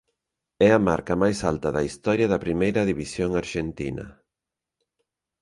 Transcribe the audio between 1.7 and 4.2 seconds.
da historia da primeira división arxentina.